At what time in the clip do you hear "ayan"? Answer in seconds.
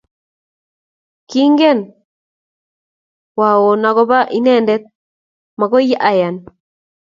6.09-6.35